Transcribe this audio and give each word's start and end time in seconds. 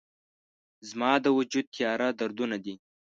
زما 0.89 1.11
د 1.25 1.27
وجود 1.37 1.65
تیاره 1.75 2.07
دردونه 2.19 2.57
دي 2.63 2.75